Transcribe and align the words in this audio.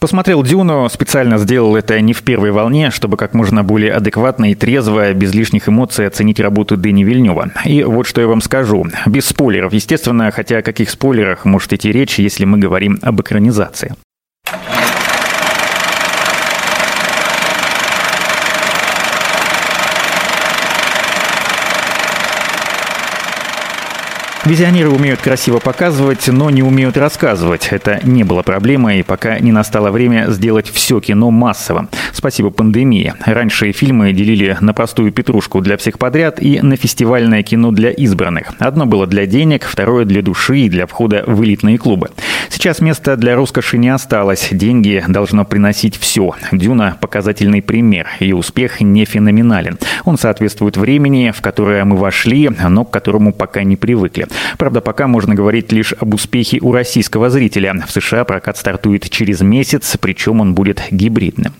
Посмотрел 0.00 0.42
«Дюну», 0.42 0.88
специально 0.88 1.36
сделал 1.36 1.76
это 1.76 2.00
не 2.00 2.14
в 2.14 2.22
первой 2.22 2.52
волне, 2.52 2.90
чтобы 2.90 3.18
как 3.18 3.34
можно 3.34 3.62
более 3.62 3.92
адекватно 3.92 4.50
и 4.50 4.54
трезво, 4.54 5.12
без 5.12 5.34
лишних 5.34 5.68
эмоций 5.68 6.06
оценить 6.06 6.40
работу 6.40 6.78
Дэни 6.78 7.04
Вильнева. 7.04 7.50
И 7.66 7.82
вот 7.82 8.06
что 8.06 8.22
я 8.22 8.26
вам 8.26 8.40
скажу. 8.40 8.86
Без 9.04 9.26
спойлеров, 9.26 9.74
естественно, 9.74 10.30
хотя 10.30 10.58
о 10.58 10.62
каких 10.62 10.88
спойлерах 10.88 11.44
может 11.44 11.74
идти 11.74 11.92
речь, 11.92 12.18
если 12.18 12.46
мы 12.46 12.56
говорим 12.56 12.98
об 13.02 13.20
экранизации. 13.20 13.94
Визионеры 24.46 24.88
умеют 24.88 25.20
красиво 25.20 25.58
показывать, 25.58 26.26
но 26.28 26.48
не 26.48 26.62
умеют 26.62 26.96
рассказывать. 26.96 27.68
Это 27.72 28.00
не 28.02 28.24
было 28.24 28.40
проблемой, 28.42 29.04
пока 29.04 29.38
не 29.38 29.52
настало 29.52 29.90
время 29.90 30.30
сделать 30.30 30.66
все 30.66 30.98
кино 30.98 31.30
массовым. 31.30 31.90
Спасибо 32.14 32.48
пандемии. 32.48 33.12
Раньше 33.26 33.70
фильмы 33.72 34.14
делили 34.14 34.56
на 34.62 34.72
простую 34.72 35.12
петрушку 35.12 35.60
для 35.60 35.76
всех 35.76 35.98
подряд 35.98 36.42
и 36.42 36.58
на 36.62 36.76
фестивальное 36.76 37.42
кино 37.42 37.70
для 37.70 37.90
избранных. 37.90 38.52
Одно 38.58 38.86
было 38.86 39.06
для 39.06 39.26
денег, 39.26 39.66
второе 39.66 40.06
для 40.06 40.22
души 40.22 40.60
и 40.60 40.68
для 40.70 40.86
входа 40.86 41.22
в 41.26 41.44
элитные 41.44 41.76
клубы. 41.76 42.08
Сейчас 42.50 42.80
места 42.80 43.16
для 43.16 43.36
роскоши 43.36 43.78
не 43.78 43.88
осталось. 43.88 44.48
Деньги 44.50 45.02
должно 45.08 45.44
приносить 45.44 45.96
все. 45.96 46.34
«Дюна»– 46.52 46.98
показательный 47.00 47.62
пример, 47.62 48.08
и 48.18 48.32
успех 48.32 48.80
не 48.80 49.04
феноменален. 49.04 49.78
Он 50.04 50.18
соответствует 50.18 50.76
времени, 50.76 51.32
в 51.34 51.40
которое 51.40 51.84
мы 51.84 51.96
вошли, 51.96 52.50
но 52.50 52.84
к 52.84 52.90
которому 52.90 53.32
пока 53.32 53.62
не 53.62 53.76
привыкли. 53.76 54.26
Правда, 54.58 54.80
пока 54.80 55.06
можно 55.06 55.34
говорить 55.34 55.72
лишь 55.72 55.94
об 55.98 56.12
успехе 56.12 56.58
у 56.60 56.72
российского 56.72 57.30
зрителя. 57.30 57.84
В 57.86 57.92
США 57.92 58.24
прокат 58.24 58.58
стартует 58.58 59.08
через 59.08 59.40
месяц, 59.40 59.96
причем 59.98 60.40
он 60.40 60.54
будет 60.54 60.82
гибридным. 60.90 61.54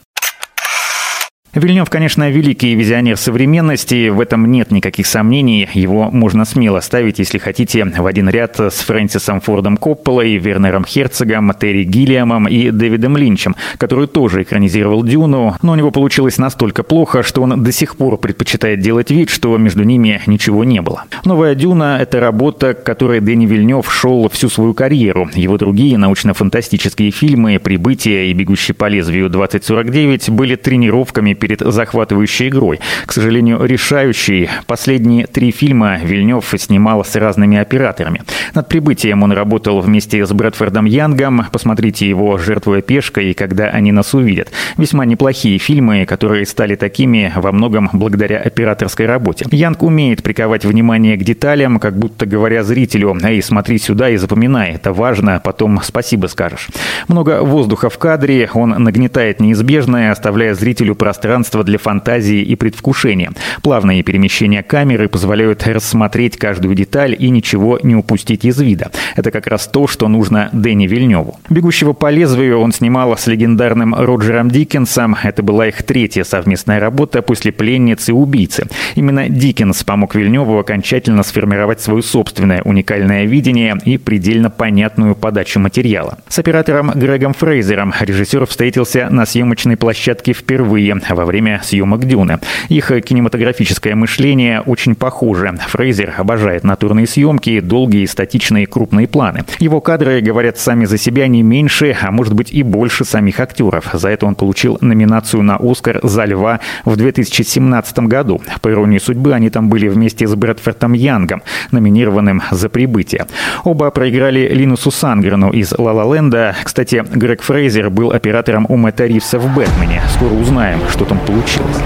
Вильнев, 1.52 1.90
конечно, 1.90 2.30
великий 2.30 2.76
визионер 2.76 3.16
современности, 3.16 4.08
в 4.08 4.20
этом 4.20 4.48
нет 4.52 4.70
никаких 4.70 5.08
сомнений. 5.08 5.68
Его 5.74 6.08
можно 6.08 6.44
смело 6.44 6.78
ставить, 6.78 7.18
если 7.18 7.38
хотите, 7.38 7.84
в 7.84 8.06
один 8.06 8.28
ряд 8.28 8.60
с 8.60 8.82
Фрэнсисом 8.82 9.40
Фордом 9.40 9.76
Копполой, 9.76 10.36
Вернером 10.36 10.84
Херцогом, 10.84 11.52
Терри 11.60 11.82
Гиллиамом 11.82 12.46
и 12.46 12.70
Дэвидом 12.70 13.16
Линчем, 13.16 13.56
который 13.78 14.06
тоже 14.06 14.42
экранизировал 14.42 15.02
«Дюну», 15.02 15.56
но 15.60 15.72
у 15.72 15.74
него 15.74 15.90
получилось 15.90 16.38
настолько 16.38 16.84
плохо, 16.84 17.24
что 17.24 17.42
он 17.42 17.64
до 17.64 17.72
сих 17.72 17.96
пор 17.96 18.18
предпочитает 18.18 18.78
делать 18.78 19.10
вид, 19.10 19.28
что 19.28 19.56
между 19.58 19.82
ними 19.82 20.22
ничего 20.26 20.62
не 20.62 20.80
было. 20.80 21.06
«Новая 21.24 21.56
Дюна»— 21.56 21.98
это 22.00 22.20
работа, 22.20 22.74
к 22.74 22.84
которой 22.84 23.18
Дэнни 23.18 23.46
Вильнев 23.46 23.92
шел 23.92 24.28
всю 24.28 24.50
свою 24.50 24.72
карьеру. 24.72 25.28
Его 25.34 25.58
другие 25.58 25.98
научно-фантастические 25.98 27.10
фильмы 27.10 27.58
«Прибытие» 27.58 28.30
и 28.30 28.34
«Бегущий 28.34 28.72
по 28.72 28.86
лезвию 28.86 29.28
2049» 29.28 30.30
были 30.30 30.54
тренировками 30.54 31.34
перед 31.40 31.60
захватывающей 31.60 32.48
игрой. 32.48 32.78
К 33.06 33.12
сожалению, 33.12 33.64
решающей. 33.64 34.48
Последние 34.66 35.26
три 35.26 35.50
фильма 35.50 35.98
Вильнев 35.98 36.54
снимал 36.56 37.04
с 37.04 37.16
разными 37.16 37.58
операторами. 37.58 38.22
Над 38.54 38.68
«Прибытием» 38.68 39.22
он 39.22 39.32
работал 39.32 39.80
вместе 39.80 40.24
с 40.24 40.32
Брэдфордом 40.32 40.84
Янгом. 40.84 41.46
Посмотрите 41.50 42.08
его 42.08 42.38
«Жертвуя 42.38 42.82
пешкой» 42.82 43.30
и 43.30 43.34
«Когда 43.34 43.64
они 43.64 43.90
нас 43.90 44.14
увидят». 44.14 44.52
Весьма 44.76 45.04
неплохие 45.04 45.58
фильмы, 45.58 46.04
которые 46.06 46.46
стали 46.46 46.76
такими 46.76 47.32
во 47.34 47.52
многом 47.52 47.90
благодаря 47.92 48.38
операторской 48.38 49.06
работе. 49.06 49.46
Янг 49.50 49.82
умеет 49.82 50.22
приковать 50.22 50.64
внимание 50.64 51.16
к 51.16 51.24
деталям, 51.24 51.80
как 51.80 51.96
будто 51.98 52.26
говоря 52.26 52.62
зрителю 52.62 53.16
«Эй, 53.22 53.42
смотри 53.42 53.78
сюда 53.78 54.10
и 54.10 54.16
запоминай, 54.16 54.72
это 54.72 54.92
важно, 54.92 55.40
потом 55.42 55.80
спасибо 55.82 56.26
скажешь». 56.26 56.68
Много 57.08 57.42
воздуха 57.42 57.88
в 57.88 57.98
кадре, 57.98 58.50
он 58.52 58.70
нагнетает 58.70 59.40
неизбежное, 59.40 60.12
оставляя 60.12 60.54
зрителю 60.54 60.94
пространство 60.94 61.29
пространство 61.30 61.62
для 61.62 61.78
фантазии 61.78 62.42
и 62.42 62.56
предвкушения. 62.56 63.30
Плавные 63.62 64.02
перемещения 64.02 64.64
камеры 64.64 65.08
позволяют 65.08 65.64
рассмотреть 65.64 66.36
каждую 66.36 66.74
деталь 66.74 67.14
и 67.16 67.30
ничего 67.30 67.78
не 67.84 67.94
упустить 67.94 68.44
из 68.44 68.60
вида. 68.60 68.90
Это 69.14 69.30
как 69.30 69.46
раз 69.46 69.68
то, 69.68 69.86
что 69.86 70.08
нужно 70.08 70.48
Дэнни 70.52 70.88
Вильневу. 70.88 71.38
«Бегущего 71.48 71.92
по 71.92 72.10
лезвию» 72.10 72.58
он 72.58 72.72
снимал 72.72 73.16
с 73.16 73.28
легендарным 73.28 73.94
Роджером 73.94 74.50
Диккенсом. 74.50 75.16
Это 75.22 75.44
была 75.44 75.68
их 75.68 75.84
третья 75.84 76.24
совместная 76.24 76.80
работа 76.80 77.22
после 77.22 77.52
«Пленницы 77.52 78.10
и 78.10 78.14
убийцы». 78.14 78.66
Именно 78.96 79.28
Диккенс 79.28 79.84
помог 79.84 80.16
Вильневу 80.16 80.58
окончательно 80.58 81.22
сформировать 81.22 81.80
свое 81.80 82.02
собственное 82.02 82.62
уникальное 82.62 83.24
видение 83.24 83.78
и 83.84 83.98
предельно 83.98 84.50
понятную 84.50 85.14
подачу 85.14 85.60
материала. 85.60 86.18
С 86.28 86.40
оператором 86.40 86.90
Грегом 86.90 87.34
Фрейзером 87.34 87.94
режиссер 88.00 88.46
встретился 88.46 89.08
на 89.10 89.26
съемочной 89.26 89.76
площадке 89.76 90.32
впервые 90.32 90.80
во 91.20 91.26
время 91.26 91.60
съемок 91.62 92.06
«Дюны». 92.06 92.38
Их 92.70 92.90
кинематографическое 93.04 93.94
мышление 93.94 94.62
очень 94.62 94.94
похоже. 94.94 95.52
Фрейзер 95.68 96.14
обожает 96.16 96.64
натурные 96.64 97.06
съемки, 97.06 97.60
долгие, 97.60 98.06
статичные, 98.06 98.66
крупные 98.66 99.06
планы. 99.06 99.44
Его 99.58 99.82
кадры 99.82 100.22
говорят 100.22 100.58
сами 100.58 100.86
за 100.86 100.96
себя 100.96 101.28
не 101.28 101.42
меньше, 101.42 101.94
а 102.00 102.10
может 102.10 102.32
быть 102.32 102.52
и 102.52 102.62
больше 102.62 103.04
самих 103.04 103.38
актеров. 103.38 103.90
За 103.92 104.08
это 104.08 104.24
он 104.24 104.34
получил 104.34 104.78
номинацию 104.80 105.42
на 105.42 105.56
«Оскар» 105.56 106.00
за 106.02 106.24
«Льва» 106.24 106.60
в 106.86 106.96
2017 106.96 107.98
году. 108.00 108.40
По 108.62 108.70
иронии 108.70 108.98
судьбы, 108.98 109.34
они 109.34 109.50
там 109.50 109.68
были 109.68 109.88
вместе 109.88 110.26
с 110.26 110.34
Брэдфордом 110.34 110.94
Янгом, 110.94 111.42
номинированным 111.70 112.40
за 112.50 112.70
«Прибытие». 112.70 113.26
Оба 113.64 113.90
проиграли 113.90 114.48
Линусу 114.48 114.90
Сангрену 114.90 115.50
из 115.50 115.74
«Ла 115.76 115.92
Ла 115.92 116.14
Ленда». 116.14 116.56
Кстати, 116.64 117.04
Грег 117.14 117.42
Фрейзер 117.42 117.90
был 117.90 118.10
оператором 118.10 118.64
у 118.70 118.76
Мэтта 118.76 119.04
Ривса 119.04 119.38
в 119.38 119.54
«Бэтмене». 119.54 120.00
Скоро 120.14 120.32
узнаем, 120.32 120.80
что 120.88 121.04
там 121.10 121.18
получилось. 121.26 121.76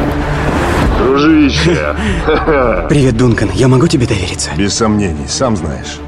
Дружище! 0.98 1.96
Привет, 2.90 3.16
Дункан. 3.16 3.50
Я 3.54 3.68
могу 3.68 3.88
тебе 3.88 4.06
довериться? 4.06 4.50
Без 4.56 4.74
сомнений, 4.74 5.26
сам 5.26 5.56
знаешь. 5.56 5.98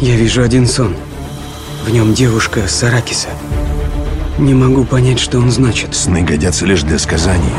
Я 0.00 0.16
вижу 0.16 0.42
один 0.42 0.66
сон. 0.66 0.96
В 1.86 1.90
нем 1.90 2.12
девушка 2.12 2.66
Саракиса. 2.66 3.28
Не 4.38 4.54
могу 4.54 4.84
понять, 4.84 5.20
что 5.20 5.38
он 5.38 5.52
значит. 5.52 5.94
Сны 5.94 6.22
годятся 6.22 6.66
лишь 6.66 6.82
для 6.82 6.98
сказаний. 6.98 7.52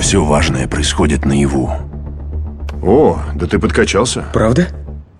Все 0.00 0.24
важное 0.24 0.66
происходит 0.66 1.24
наяву. 1.24 1.70
О, 2.82 3.20
да 3.34 3.46
ты 3.46 3.60
подкачался? 3.60 4.24
Правда? 4.32 4.68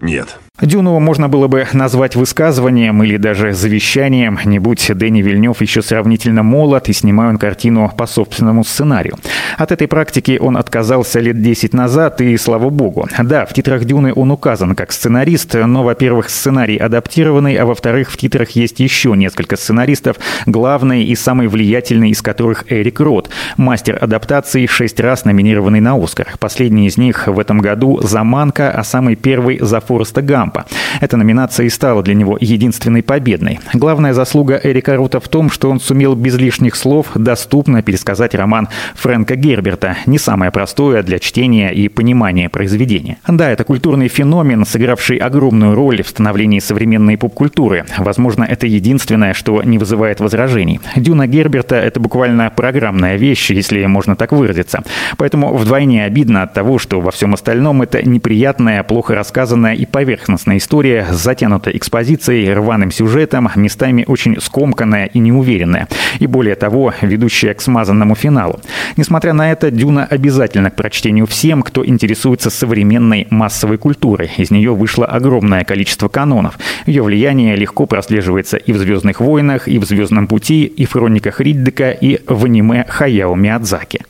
Нет. 0.00 0.38
Дюну 0.62 1.00
можно 1.00 1.28
было 1.28 1.48
бы 1.48 1.66
назвать 1.72 2.14
высказыванием 2.14 3.02
или 3.02 3.16
даже 3.16 3.54
завещанием, 3.54 4.38
не 4.44 4.60
будь 4.60 4.88
Дэнни 4.94 5.20
Вильнев 5.20 5.60
еще 5.60 5.82
сравнительно 5.82 6.44
молод 6.44 6.88
и 6.88 6.92
снимая 6.92 7.30
он 7.30 7.38
картину 7.38 7.90
по 7.96 8.06
собственному 8.06 8.62
сценарию. 8.62 9.16
От 9.58 9.72
этой 9.72 9.88
практики 9.88 10.38
он 10.40 10.56
отказался 10.56 11.18
лет 11.18 11.42
10 11.42 11.74
назад, 11.74 12.20
и 12.20 12.36
слава 12.36 12.70
богу. 12.70 13.08
Да, 13.18 13.46
в 13.46 13.52
титрах 13.52 13.84
Дюны 13.84 14.12
он 14.14 14.30
указан 14.30 14.76
как 14.76 14.92
сценарист, 14.92 15.54
но, 15.54 15.82
во-первых, 15.82 16.30
сценарий 16.30 16.76
адаптированный, 16.76 17.56
а 17.56 17.66
во-вторых, 17.66 18.12
в 18.12 18.16
титрах 18.16 18.50
есть 18.50 18.78
еще 18.78 19.16
несколько 19.16 19.56
сценаристов, 19.56 20.18
главный 20.46 21.02
и 21.02 21.16
самый 21.16 21.48
влиятельный 21.48 22.10
из 22.10 22.22
которых 22.22 22.64
Эрик 22.68 23.00
Рот, 23.00 23.28
мастер 23.56 23.98
адаптации, 24.00 24.66
шесть 24.66 25.00
раз 25.00 25.24
номинированный 25.24 25.80
на 25.80 25.96
Оскар. 26.00 26.28
Последний 26.38 26.86
из 26.86 26.96
них 26.96 27.26
в 27.26 27.40
этом 27.40 27.58
году 27.58 28.00
«Заманка», 28.02 28.70
а 28.70 28.84
самый 28.84 29.16
первый 29.16 29.58
«За 29.60 29.80
Фореста 29.80 30.22
Гамма». 30.22 30.43
Трампа. 30.44 30.66
Эта 31.00 31.16
номинация 31.16 31.66
и 31.66 31.70
стала 31.70 32.02
для 32.02 32.14
него 32.14 32.36
единственной 32.40 33.02
победной. 33.02 33.60
Главная 33.72 34.12
заслуга 34.12 34.60
Эрика 34.62 34.96
Рута 34.96 35.20
в 35.20 35.28
том, 35.28 35.50
что 35.50 35.70
он 35.70 35.80
сумел 35.80 36.14
без 36.14 36.36
лишних 36.36 36.76
слов 36.76 37.08
доступно 37.14 37.82
пересказать 37.82 38.34
роман 38.34 38.68
Фрэнка 38.96 39.36
Герберта, 39.36 39.96
не 40.06 40.18
самое 40.18 40.50
простое 40.50 41.02
для 41.02 41.18
чтения 41.18 41.70
и 41.70 41.88
понимания 41.88 42.48
произведения. 42.48 43.16
Да, 43.26 43.50
это 43.50 43.64
культурный 43.64 44.08
феномен, 44.08 44.66
сыгравший 44.66 45.16
огромную 45.16 45.74
роль 45.74 46.02
в 46.02 46.08
становлении 46.08 46.58
современной 46.60 47.16
поп-культуры. 47.16 47.86
Возможно, 47.98 48.44
это 48.44 48.66
единственное, 48.66 49.34
что 49.34 49.62
не 49.62 49.78
вызывает 49.78 50.20
возражений. 50.20 50.80
Дюна 50.96 51.26
Герберта— 51.26 51.76
это 51.76 52.00
буквально 52.00 52.50
программная 52.54 53.16
вещь, 53.16 53.50
если 53.50 53.84
можно 53.86 54.14
так 54.14 54.32
выразиться. 54.32 54.82
Поэтому 55.16 55.54
вдвойне 55.56 56.04
обидно 56.04 56.42
от 56.42 56.52
того, 56.52 56.78
что 56.78 57.00
во 57.00 57.10
всем 57.10 57.34
остальном 57.34 57.82
это 57.82 58.06
неприятная, 58.06 58.82
плохо 58.82 59.14
рассказанная 59.14 59.74
и 59.74 59.86
поверхностная 59.86 60.33
поверхностная 60.34 60.56
история, 60.56 61.06
затянута 61.12 61.70
экспозицией, 61.70 62.52
рваным 62.52 62.90
сюжетом, 62.90 63.48
местами 63.54 64.04
очень 64.08 64.40
скомканная 64.40 65.06
и 65.06 65.20
неуверенная. 65.20 65.86
И 66.18 66.26
более 66.26 66.56
того, 66.56 66.92
ведущая 67.02 67.54
к 67.54 67.60
смазанному 67.60 68.16
финалу. 68.16 68.60
Несмотря 68.96 69.32
на 69.32 69.52
это, 69.52 69.70
«Дюна» 69.70 70.06
обязательно 70.10 70.70
к 70.70 70.76
прочтению 70.76 71.26
всем, 71.26 71.62
кто 71.62 71.86
интересуется 71.86 72.50
современной 72.50 73.28
массовой 73.30 73.78
культурой. 73.78 74.30
Из 74.36 74.50
нее 74.50 74.74
вышло 74.74 75.06
огромное 75.06 75.64
количество 75.64 76.08
канонов. 76.08 76.58
Ее 76.86 77.04
влияние 77.04 77.54
легко 77.54 77.86
прослеживается 77.86 78.56
и 78.56 78.72
в 78.72 78.78
«Звездных 78.78 79.20
войнах», 79.20 79.68
и 79.68 79.78
в 79.78 79.84
«Звездном 79.84 80.26
пути», 80.26 80.64
и 80.64 80.84
в 80.84 80.92
«Хрониках 80.92 81.40
Риддека», 81.40 81.92
и 81.92 82.18
в 82.26 82.44
аниме 82.44 82.84
Хаяо 82.88 83.36
Миядзаки. 83.36 84.00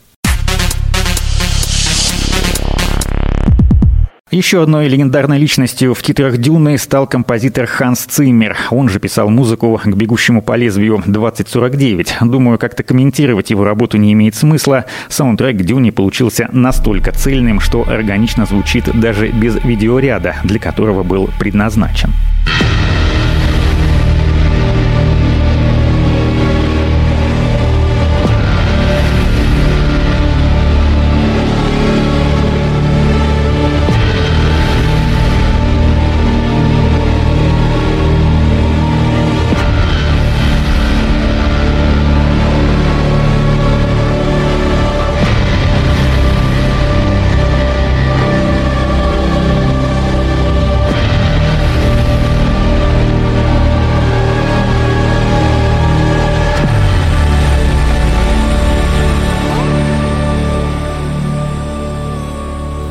Еще 4.34 4.64
одной 4.64 4.88
легендарной 4.88 5.38
личностью 5.38 5.94
в 5.94 6.02
титрах 6.02 6.38
«Дюны» 6.38 6.76
стал 6.76 7.06
композитор 7.06 7.66
Ханс 7.66 8.00
Циммер. 8.00 8.56
Он 8.72 8.88
же 8.88 8.98
писал 8.98 9.30
музыку 9.30 9.80
к 9.80 9.86
«Бегущему 9.86 10.42
по 10.42 10.56
лезвию 10.56 11.00
2049». 11.06 12.08
Думаю, 12.22 12.58
как-то 12.58 12.82
комментировать 12.82 13.50
его 13.50 13.62
работу 13.62 13.96
не 13.96 14.12
имеет 14.12 14.34
смысла. 14.34 14.86
Саундтрек 15.08 15.58
«Дюне» 15.58 15.92
получился 15.92 16.48
настолько 16.50 17.12
цельным, 17.12 17.60
что 17.60 17.88
органично 17.88 18.44
звучит 18.44 18.86
даже 18.92 19.28
без 19.28 19.54
видеоряда, 19.62 20.34
для 20.42 20.58
которого 20.58 21.04
был 21.04 21.30
предназначен. 21.38 22.10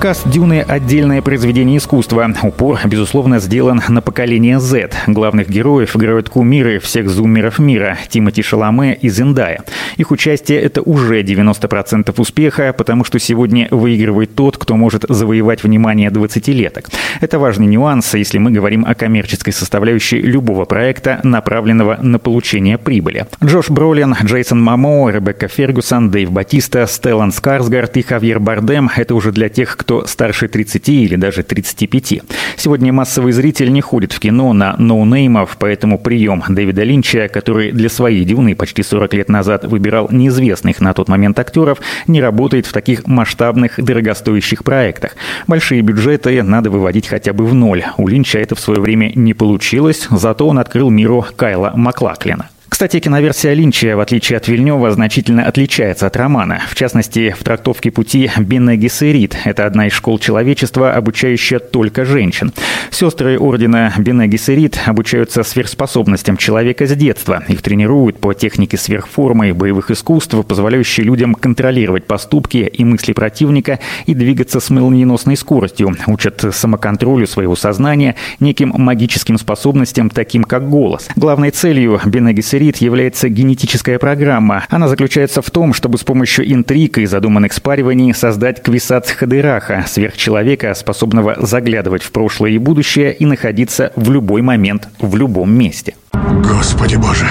Каст 0.04 0.28
«Дюны»— 0.28 0.66
отдельное 0.68 1.22
произведение 1.22 1.78
искусства. 1.78 2.30
Упор, 2.44 2.78
безусловно, 2.84 3.40
сделан 3.40 3.82
на 3.88 4.02
поколение 4.02 4.60
Z. 4.60 4.90
Главных 5.08 5.48
героев 5.48 5.96
играют 5.96 6.28
кумиры 6.28 6.80
всех 6.80 7.08
зумеров 7.08 7.58
мира— 7.58 7.98
Тимати 8.10 8.42
Шаломе 8.42 8.96
и 8.96 9.08
Зендая. 9.08 9.62
Их 9.96 10.12
участие— 10.12 10.60
это 10.62 10.82
уже 10.82 11.24
90% 11.24 12.14
успеха, 12.20 12.76
потому 12.78 13.06
что 13.06 13.18
сегодня 13.18 13.70
выигрывает 13.72 14.36
тот, 14.36 14.58
кто 14.58 14.76
может 14.76 15.06
завоевать 15.08 15.64
внимание 15.64 16.10
20-леток. 16.10 16.90
Это 17.22 17.40
важный 17.40 17.68
нюанс, 17.68 18.14
если 18.14 18.40
мы 18.40 18.52
говорим 18.52 18.84
о 18.86 18.96
коммерческой 18.96 19.54
составляющей 19.54 20.20
любого 20.20 20.66
проекта, 20.66 21.22
направленного 21.24 21.98
на 22.02 22.20
получение 22.20 22.78
прибыли. 22.78 23.26
Джош 23.42 23.70
Бролин, 23.70 24.18
Джейсон 24.22 24.62
Мамо, 24.62 25.10
Ребекка 25.12 25.48
Фергюсон, 25.48 26.12
Дэйв 26.12 26.30
Батиста, 26.30 26.88
Стеллан 26.88 27.32
Скарсгард 27.32 27.96
и 27.96 28.02
Хавьер 28.02 28.42
Бардем— 28.42 28.90
это 28.98 29.16
уже 29.16 29.32
для 29.32 29.48
тех, 29.48 29.78
кто 29.78 29.93
кто 29.94 30.08
старше 30.08 30.48
30 30.48 30.90
или 30.90 31.16
даже 31.16 31.44
35. 31.44 32.22
Сегодня 32.58 32.92
массовый 32.92 33.32
зритель 33.32 33.72
не 33.72 33.82
ходит 33.82 34.12
в 34.12 34.20
кино 34.20 34.52
на 34.54 34.76
ноунеймов, 34.78 35.56
поэтому 35.60 36.00
прием 36.00 36.44
Дэвида 36.50 36.84
Линча, 36.84 37.28
который 37.28 37.72
для 37.72 37.90
своей 37.90 38.26
«Дюны» 38.26 38.56
почти 38.56 38.82
40 38.82 39.14
лет 39.14 39.30
назад 39.30 39.66
выбирал 39.66 40.08
неизвестных 40.10 40.82
на 40.82 40.94
тот 40.94 41.10
момент 41.10 41.38
актеров, 41.38 41.80
не 42.08 42.22
работает 42.22 42.66
в 42.66 42.74
таких 42.74 43.06
масштабных, 43.06 43.74
дорогостоящих 43.78 44.64
проектах. 44.64 45.16
Большие 45.48 45.82
бюджеты 45.82 46.42
надо 46.42 46.72
выводить 46.72 47.08
хотя 47.08 47.34
бы 47.34 47.46
в 47.46 47.54
ноль. 47.54 47.84
У 47.98 48.08
Линча 48.08 48.40
это 48.40 48.56
в 48.56 48.60
свое 48.60 48.80
время 48.80 49.12
не 49.14 49.36
получилось, 49.36 50.08
зато 50.10 50.48
он 50.48 50.58
открыл 50.58 50.90
миру 50.90 51.24
Кайла 51.36 51.74
Маклаклина. 51.76 52.50
Кстати, 52.74 53.00
киноверсия 53.00 53.54
Линча, 53.54 53.96
в 53.96 54.00
отличие 54.00 54.36
от 54.36 54.48
Вильнева, 54.48 54.90
значительно 54.90 55.46
отличается 55.46 56.08
от 56.08 56.18
романа. 56.18 56.60
В 56.68 56.74
частности, 56.74 57.30
в 57.30 57.44
трактовке 57.44 57.92
пути 57.92 58.32
Бене 58.40 58.78
Гессерит. 58.78 59.38
Это 59.46 59.68
одна 59.68 59.86
из 59.86 59.94
школ 59.94 60.18
человечества, 60.18 60.92
обучающая 60.92 61.60
только 61.60 62.04
женщин. 62.04 62.52
Сестры 62.90 63.38
ордена 63.38 63.94
Бене 64.00 64.26
Гессерит 64.26 64.80
обучаются 64.88 65.44
сверхспособностям 65.44 66.36
человека 66.36 66.88
с 66.88 66.96
детства. 66.96 67.44
Их 67.48 67.62
тренируют 67.62 68.18
по 68.18 68.34
технике 68.34 68.76
сверхформы 68.78 69.54
боевых 69.54 69.92
искусств, 69.92 70.36
позволяющей 70.48 71.04
людям 71.04 71.36
контролировать 71.36 72.06
поступки 72.06 72.58
и 72.58 72.84
мысли 72.84 73.14
противника 73.14 73.78
и 74.08 74.16
двигаться 74.16 74.60
с 74.60 74.72
молниеносной 74.72 75.38
скоростью. 75.38 75.96
Учат 76.08 76.44
самоконтролю 76.52 77.28
своего 77.28 77.56
сознания, 77.56 78.16
неким 78.40 78.74
магическим 78.76 79.38
способностям, 79.38 80.10
таким 80.10 80.44
как 80.44 80.68
голос. 80.68 81.08
Главной 81.16 81.52
целью 81.52 82.02
Бене 82.06 82.34
Гессерит 82.34 82.63
Гибрид 82.64 82.78
является 82.78 83.28
генетическая 83.28 84.00
программа. 84.00 84.64
Она 84.70 84.88
заключается 84.88 85.42
в 85.42 85.52
том, 85.52 85.74
чтобы 85.74 85.98
с 85.98 86.04
помощью 86.04 86.50
интриг 86.50 86.98
и 86.98 87.06
задуманных 87.06 87.52
спариваний 87.52 88.14
создать 88.14 88.64
Квисац 88.64 89.12
Хадыраха, 89.12 89.84
сверхчеловека, 89.86 90.74
способного 90.74 91.36
заглядывать 91.46 92.04
в 92.04 92.12
прошлое 92.14 92.52
и 92.52 92.58
будущее 92.58 93.14
и 93.14 93.26
находиться 93.26 93.92
в 93.98 94.10
любой 94.10 94.42
момент, 94.42 94.88
в 95.00 95.18
любом 95.18 95.52
месте. 95.52 95.96
Господи 96.14 96.96
боже! 96.96 97.28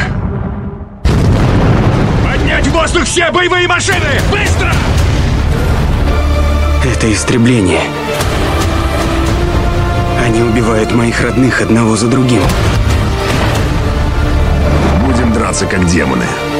Поднять 2.22 2.66
в 2.66 2.72
воздух 2.72 3.04
все 3.04 3.30
боевые 3.32 3.66
машины! 3.66 3.96
Быстро! 4.30 4.70
Это 6.84 7.10
истребление. 7.10 7.80
Они 10.26 10.42
убивают 10.42 10.92
моих 10.92 11.22
родных 11.22 11.62
одного 11.62 11.96
за 11.96 12.08
другим 12.08 12.42
драться 15.52 15.66
как 15.66 15.84
демоны. 15.86 16.51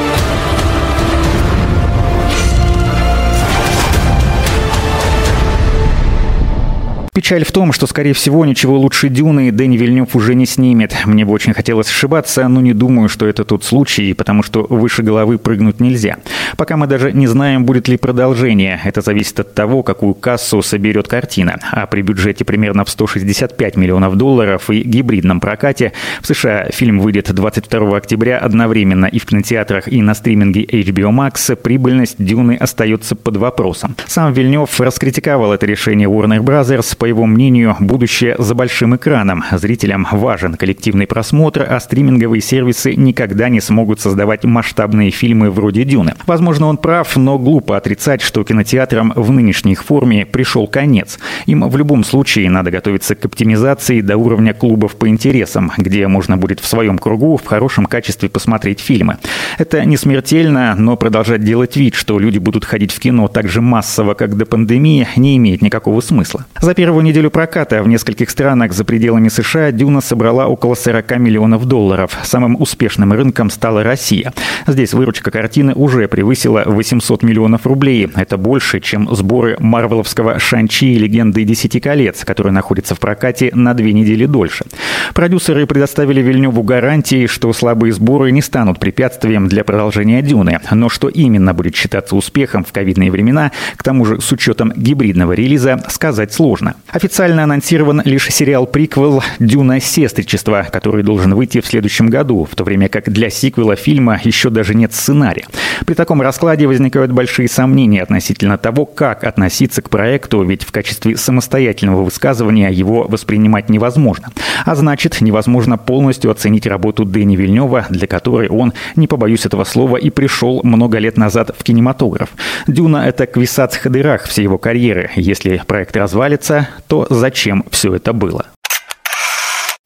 Печаль 7.14 7.44
в 7.44 7.53
том, 7.53 7.75
что, 7.75 7.87
скорее 7.87 8.14
всего, 8.14 8.47
ничего 8.47 8.79
лучше 8.79 9.11
Дюны 9.11 9.53
Дэнни 9.53 9.76
Вильнев 9.76 10.17
уже 10.17 10.35
не 10.35 10.47
снимет. 10.47 10.97
Мне 11.05 11.26
бы 11.26 11.32
очень 11.35 11.53
хотелось 11.53 11.88
ошибаться, 11.88 12.49
но 12.49 12.62
не 12.62 12.73
думаю, 12.73 13.11
что 13.11 13.26
это 13.26 13.44
тот 13.44 13.64
случай, 13.64 14.14
потому 14.14 14.43
что 14.43 14.62
выше 14.62 15.03
головы 15.03 15.37
прыгнуть 15.37 15.79
нельзя. 15.79 16.17
Пока 16.56 16.79
мы 16.79 16.87
даже 16.87 17.12
не 17.12 17.26
знаем, 17.26 17.67
будет 17.67 17.87
ли 17.87 17.99
продолжение. 17.99 18.81
Это 18.82 19.03
зависит 19.03 19.38
от 19.41 19.53
того, 19.53 19.82
какую 19.82 20.14
кассу 20.14 20.62
соберет 20.62 21.06
картина. 21.06 21.59
А 21.70 21.87
при 21.87 22.00
бюджете 22.00 22.47
примерно 22.47 22.87
в 22.87 22.88
165 22.88 23.76
миллионов 23.76 24.17
долларов 24.17 24.70
и 24.70 24.81
гибридном 24.81 25.41
прокате 25.41 25.93
в 26.23 26.26
США 26.26 26.70
фильм 26.73 26.99
выйдет 26.99 27.31
22 27.31 27.94
октября 27.94 28.38
одновременно 28.38 29.05
и 29.05 29.19
в 29.19 29.26
кинотеатрах, 29.26 29.87
и 29.87 30.00
на 30.00 30.14
стриминге 30.14 30.64
HBO 30.64 31.11
Max. 31.11 31.56
Прибыльность 31.56 32.17
Дюны 32.17 32.56
остается 32.56 33.17
под 33.17 33.37
вопросом. 33.37 33.97
Сам 34.06 34.32
Вильнев 34.32 34.81
раскритиковал 34.81 35.53
это 35.53 35.67
решение 35.67 36.09
Warner 36.09 36.41
Brothers, 36.41 37.01
по 37.02 37.06
его 37.06 37.26
мнению, 37.26 37.75
будущее 37.81 38.37
за 38.38 38.54
большим 38.54 38.94
экраном. 38.94 39.43
Зрителям 39.50 40.06
важен 40.12 40.54
коллективный 40.54 41.08
просмотр, 41.08 41.66
а 41.69 41.81
стриминговые 41.81 42.40
сервисы 42.40 42.94
никогда 42.94 43.49
не 43.49 43.60
смогут 43.60 43.99
создавать 43.99 44.44
масштабные 44.44 45.10
фильмы 45.10 45.50
вроде 45.50 45.82
«Дюны». 45.82 46.14
Возможно, 46.28 46.66
он 46.66 46.76
прав, 46.76 47.16
но 47.16 47.40
глупо 47.40 47.76
отрицать, 47.76 48.23
что 48.23 48.44
кинотеатрам 48.44 49.12
в 49.16 49.32
нынешней 49.32 49.73
их 49.73 49.82
форме 49.82 50.26
пришел 50.26 50.68
конец. 50.68 51.18
Им 51.47 51.68
в 51.68 51.76
любом 51.76 52.04
случае 52.04 52.49
надо 52.50 52.71
готовиться 52.71 53.16
к 53.16 53.25
оптимизации 53.25 54.00
до 54.00 54.16
уровня 54.16 54.54
клубов 54.54 54.94
по 54.94 55.09
интересам, 55.09 55.73
где 55.76 56.06
можно 56.06 56.37
будет 56.37 56.61
в 56.61 56.66
своем 56.66 56.99
кругу 56.99 57.37
в 57.37 57.44
хорошем 57.44 57.87
качестве 57.87 58.28
посмотреть 58.28 58.78
фильмы. 58.78 59.16
Это 59.59 59.85
не 59.85 59.97
смертельно, 59.97 60.76
но 60.78 60.97
продолжать 60.97 61.42
делать 61.42 61.76
вид, 61.76 61.97
что 61.97 62.21
люди 62.21 62.38
будут 62.38 62.64
ходить 62.64 62.92
в 62.92 63.00
кино 63.00 63.26
так 63.26 63.49
же 63.49 63.61
массово, 63.61 64.14
как 64.14 64.37
до 64.37 64.47
пандемии, 64.47 65.09
не 65.16 65.37
имеет 65.37 65.62
никакого 65.62 66.00
смысла. 66.00 66.47
За 66.61 66.75
первый 66.75 66.91
первую 66.92 67.06
неделю 67.06 67.30
проката 67.30 67.82
в 67.82 67.88
нескольких 67.88 68.28
странах 68.28 68.75
за 68.75 68.84
пределами 68.84 69.30
США 69.30 69.72
«Дюна» 69.72 70.02
собрала 70.02 70.46
около 70.46 70.75
40 70.75 71.16
миллионов 71.20 71.64
долларов. 71.64 72.18
Самым 72.22 72.61
успешным 72.61 73.14
рынком 73.14 73.49
стала 73.49 73.82
Россия. 73.82 74.34
Здесь 74.66 74.92
выручка 74.92 75.30
картины 75.30 75.72
уже 75.72 76.06
превысила 76.06 76.64
800 76.66 77.22
миллионов 77.22 77.66
рублей. 77.66 78.11
Это 78.14 78.37
больше, 78.37 78.80
чем 78.80 79.08
сборы 79.14 79.56
марвеловского 79.58 80.38
«Шанчи» 80.38 80.92
и 80.92 80.99
«Легенды 80.99 81.44
Десяти 81.44 81.80
колец», 81.80 82.26
который 82.26 82.52
находится 82.52 82.94
в 82.94 83.00
прокате 83.00 83.50
на 83.54 83.72
две 83.72 83.94
недели 83.94 84.26
дольше. 84.26 84.66
Продюсеры 85.14 85.66
предоставили 85.66 86.20
Вильневу 86.20 86.62
гарантии, 86.62 87.26
что 87.26 87.50
слабые 87.54 87.94
сборы 87.94 88.32
не 88.32 88.42
станут 88.42 88.78
препятствием 88.78 89.49
для 89.49 89.64
продолжения 89.64 90.20
«Дюны». 90.20 90.61
Но 90.70 90.90
что 90.90 91.08
именно 91.08 91.54
будет 91.54 91.75
считаться 91.75 92.16
успехом 92.16 92.64
в 92.64 92.72
ковидные 92.72 93.11
времена, 93.11 93.50
к 93.76 93.82
тому 93.82 94.04
же 94.04 94.20
с 94.20 94.30
учетом 94.30 94.75
гибридного 94.76 95.32
релиза, 95.32 95.82
сказать 95.88 96.34
сложно. 96.34 96.75
Официально 96.88 97.44
анонсирован 97.44 98.02
лишь 98.04 98.28
сериал-приквел 98.28 99.22
«Дюна. 99.38 99.80
Сестричество», 99.80 100.66
который 100.70 101.02
должен 101.02 101.34
выйти 101.34 101.60
в 101.60 101.66
следующем 101.66 102.08
году, 102.08 102.46
в 102.50 102.54
то 102.54 102.64
время 102.64 102.88
как 102.88 103.10
для 103.10 103.30
сиквела 103.30 103.76
фильма 103.76 104.20
еще 104.22 104.50
даже 104.50 104.74
нет 104.74 104.92
сценария. 104.92 105.46
При 105.86 105.94
таком 105.94 106.20
раскладе 106.20 106.66
возникают 106.66 107.10
большие 107.10 107.48
сомнения 107.48 108.02
относительно 108.02 108.58
того, 108.58 108.84
как 108.84 109.24
относиться 109.24 109.80
к 109.80 109.88
проекту, 109.88 110.42
ведь 110.42 110.64
в 110.64 110.72
качестве 110.72 111.16
самостоятельного 111.16 112.02
высказывания 112.02 112.68
его 112.70 113.04
воспринимать 113.04 113.70
невозможно. 113.70 114.28
А 114.66 114.74
значит, 114.74 115.20
невозможно 115.22 115.78
полностью 115.78 116.30
оценить 116.30 116.66
работу 116.66 117.04
Дэни 117.04 117.36
Вильнева, 117.36 117.86
для 117.88 118.06
которой 118.06 118.48
он, 118.48 118.74
не 118.96 119.06
побоюсь 119.06 119.46
этого 119.46 119.64
слова, 119.64 119.96
и 119.96 120.10
пришел 120.10 120.60
много 120.62 120.98
лет 120.98 121.16
назад 121.16 121.52
в 121.58 121.64
кинематограф. 121.64 122.30
«Дюна»— 122.66 123.06
это 123.08 123.26
квисац 123.26 123.76
Хадырах 123.76 124.24
всей 124.24 124.42
его 124.42 124.58
карьеры. 124.58 125.10
Если 125.16 125.62
проект 125.66 125.96
развалится, 125.96 126.68
то 126.87 127.07
зачем 127.11 127.64
все 127.71 127.95
это 127.95 128.12
было? 128.12 128.47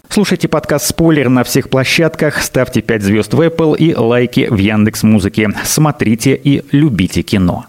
Слушайте 0.08 0.48
подкаст 0.48 0.86
«Спойлер» 0.86 1.28
на 1.28 1.44
всех 1.44 1.68
площадках, 1.68 2.40
ставьте 2.42 2.80
5 2.80 3.02
звезд 3.02 3.34
в 3.34 3.40
Apple 3.40 3.76
и 3.76 3.94
лайки 3.94 4.46
в 4.48 4.56
Яндекс 4.56 5.02
Музыке. 5.02 5.50
Смотрите 5.64 6.34
и 6.34 6.64
любите 6.72 7.22
кино. 7.22 7.66